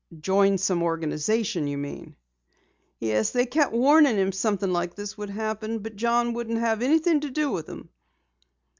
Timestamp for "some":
0.57-0.81